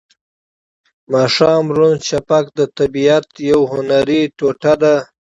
د 0.03 0.03
ماښام 1.11 1.65
روڼ 1.77 1.95
شفق 2.09 2.45
د 2.59 2.59
طبیعت 2.77 3.27
یوه 3.49 3.65
هنري 3.73 4.21
ټوټه 4.37 4.73
ده. 4.81 4.95